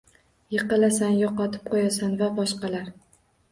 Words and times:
“Yiqilasan”, 0.55 1.13
“Yo‘qotib 1.19 1.71
qo‘yasan” 1.75 2.19
va 2.25 2.33
boshqalar. 2.43 2.93